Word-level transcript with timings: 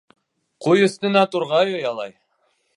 Ҡуй 0.67 0.81
өҫтөнә 0.85 1.23
турғай 1.37 1.77
оялай. 1.81 2.19